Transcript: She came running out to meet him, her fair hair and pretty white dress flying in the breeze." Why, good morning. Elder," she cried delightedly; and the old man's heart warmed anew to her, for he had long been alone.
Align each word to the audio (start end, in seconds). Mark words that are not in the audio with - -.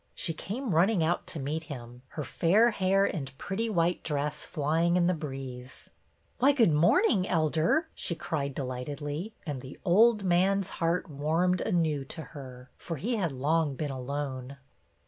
She 0.15 0.33
came 0.33 0.73
running 0.73 1.03
out 1.03 1.27
to 1.27 1.39
meet 1.39 1.65
him, 1.65 2.01
her 2.17 2.23
fair 2.23 2.71
hair 2.71 3.05
and 3.05 3.37
pretty 3.37 3.69
white 3.69 4.01
dress 4.03 4.43
flying 4.43 4.97
in 4.97 5.05
the 5.05 5.13
breeze." 5.13 5.91
Why, 6.39 6.53
good 6.53 6.73
morning. 6.73 7.27
Elder," 7.27 7.87
she 7.93 8.15
cried 8.15 8.55
delightedly; 8.55 9.35
and 9.45 9.61
the 9.61 9.77
old 9.85 10.23
man's 10.23 10.71
heart 10.81 11.07
warmed 11.07 11.61
anew 11.61 12.03
to 12.05 12.21
her, 12.33 12.71
for 12.77 12.95
he 12.97 13.17
had 13.17 13.31
long 13.31 13.75
been 13.75 13.91
alone. 13.91 14.57